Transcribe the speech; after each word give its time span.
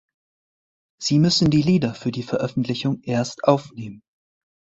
Sie 0.99 1.19
müssen 1.19 1.51
die 1.51 1.61
Lieder 1.61 1.93
für 1.93 2.11
die 2.11 2.23
Veröffentlichung 2.23 3.03
erst 3.03 3.43
aufnehmen. 3.43 4.01